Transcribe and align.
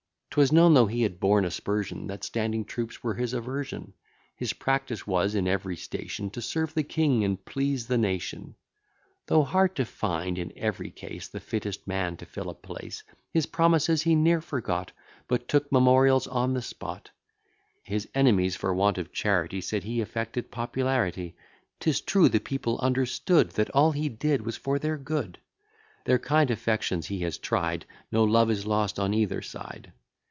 'Twas 0.33 0.49
known, 0.49 0.73
though 0.73 0.85
he 0.87 1.01
had 1.01 1.19
borne 1.19 1.43
aspersion, 1.43 2.07
That 2.07 2.23
standing 2.23 2.63
troops 2.63 3.03
were 3.03 3.15
his 3.15 3.33
aversion: 3.33 3.91
His 4.33 4.53
practice 4.53 5.05
was, 5.05 5.35
in 5.35 5.45
every 5.45 5.75
station: 5.75 6.29
To 6.29 6.41
serve 6.41 6.73
the 6.73 6.83
king, 6.83 7.25
and 7.25 7.43
please 7.43 7.87
the 7.87 7.97
nation. 7.97 8.55
Though 9.25 9.43
hard 9.43 9.75
to 9.75 9.83
find 9.83 10.37
in 10.37 10.53
every 10.55 10.89
case 10.89 11.27
The 11.27 11.41
fittest 11.41 11.85
man 11.85 12.15
to 12.15 12.25
fill 12.25 12.49
a 12.49 12.53
place: 12.55 13.03
His 13.33 13.45
promises 13.45 14.03
he 14.03 14.15
ne'er 14.15 14.39
forgot, 14.39 14.93
But 15.27 15.49
took 15.49 15.69
memorials 15.69 16.27
on 16.27 16.53
the 16.53 16.61
spot; 16.61 17.09
His 17.83 18.07
enemies, 18.15 18.55
for 18.55 18.73
want 18.73 18.97
of 18.97 19.11
charity, 19.11 19.59
Said, 19.59 19.83
he 19.83 19.99
affected 19.99 20.49
popularity: 20.49 21.35
'Tis 21.81 21.99
true, 21.99 22.29
the 22.29 22.39
people 22.39 22.79
understood, 22.79 23.49
That 23.51 23.69
all 23.71 23.91
he 23.91 24.07
did 24.07 24.45
was 24.45 24.55
for 24.55 24.79
their 24.79 24.95
good; 24.97 25.39
Their 26.05 26.19
kind 26.19 26.49
affections 26.49 27.07
he 27.07 27.19
has 27.23 27.37
tried; 27.37 27.85
No 28.13 28.23
love 28.23 28.49
is 28.49 28.65
lost 28.65 28.97
on 28.97 29.13
either 29.13 29.41
side. 29.41 29.91